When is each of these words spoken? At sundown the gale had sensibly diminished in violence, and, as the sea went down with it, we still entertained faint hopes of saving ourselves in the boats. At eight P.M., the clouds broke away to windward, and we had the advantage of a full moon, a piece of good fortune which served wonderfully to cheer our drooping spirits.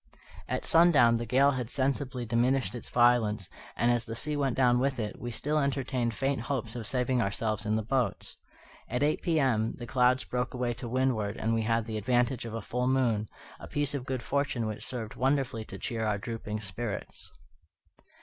At 0.47 0.65
sundown 0.65 1.17
the 1.17 1.27
gale 1.27 1.51
had 1.51 1.69
sensibly 1.69 2.25
diminished 2.25 2.73
in 2.73 2.81
violence, 2.81 3.51
and, 3.75 3.91
as 3.91 4.07
the 4.07 4.15
sea 4.15 4.35
went 4.35 4.57
down 4.57 4.79
with 4.79 4.97
it, 4.99 5.19
we 5.21 5.29
still 5.29 5.59
entertained 5.59 6.15
faint 6.15 6.41
hopes 6.41 6.75
of 6.75 6.87
saving 6.87 7.21
ourselves 7.21 7.67
in 7.67 7.75
the 7.75 7.83
boats. 7.83 8.39
At 8.89 9.03
eight 9.03 9.21
P.M., 9.21 9.73
the 9.77 9.85
clouds 9.85 10.23
broke 10.23 10.55
away 10.55 10.73
to 10.73 10.89
windward, 10.89 11.37
and 11.37 11.53
we 11.53 11.61
had 11.61 11.85
the 11.85 11.97
advantage 11.99 12.45
of 12.45 12.55
a 12.55 12.63
full 12.63 12.87
moon, 12.87 13.27
a 13.59 13.67
piece 13.67 13.93
of 13.93 14.07
good 14.07 14.23
fortune 14.23 14.65
which 14.65 14.83
served 14.83 15.13
wonderfully 15.13 15.65
to 15.65 15.77
cheer 15.77 16.03
our 16.03 16.17
drooping 16.17 16.61
spirits. 16.61 17.29